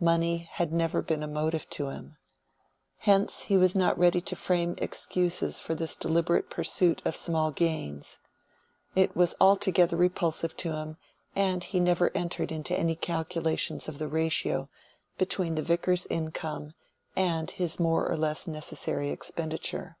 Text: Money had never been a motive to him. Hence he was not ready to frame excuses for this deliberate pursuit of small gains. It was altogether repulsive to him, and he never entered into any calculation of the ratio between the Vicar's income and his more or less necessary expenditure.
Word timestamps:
Money 0.00 0.50
had 0.52 0.70
never 0.70 1.00
been 1.00 1.22
a 1.22 1.26
motive 1.26 1.66
to 1.70 1.88
him. 1.88 2.18
Hence 2.98 3.44
he 3.44 3.56
was 3.56 3.74
not 3.74 3.98
ready 3.98 4.20
to 4.20 4.36
frame 4.36 4.74
excuses 4.76 5.60
for 5.60 5.74
this 5.74 5.96
deliberate 5.96 6.50
pursuit 6.50 7.00
of 7.06 7.16
small 7.16 7.50
gains. 7.50 8.18
It 8.94 9.16
was 9.16 9.34
altogether 9.40 9.96
repulsive 9.96 10.58
to 10.58 10.72
him, 10.72 10.98
and 11.34 11.64
he 11.64 11.80
never 11.80 12.14
entered 12.14 12.52
into 12.52 12.78
any 12.78 12.94
calculation 12.96 13.80
of 13.88 13.98
the 13.98 14.08
ratio 14.08 14.68
between 15.16 15.54
the 15.54 15.62
Vicar's 15.62 16.04
income 16.08 16.74
and 17.16 17.50
his 17.50 17.80
more 17.80 18.06
or 18.06 18.18
less 18.18 18.46
necessary 18.46 19.08
expenditure. 19.08 19.96